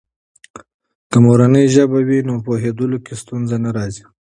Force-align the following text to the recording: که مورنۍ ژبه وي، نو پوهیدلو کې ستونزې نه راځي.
که 1.09 1.17
مورنۍ 1.25 1.65
ژبه 1.75 1.99
وي، 2.07 2.19
نو 2.27 2.33
پوهیدلو 2.45 2.97
کې 3.05 3.13
ستونزې 3.21 3.57
نه 3.65 3.69
راځي. 3.77 4.05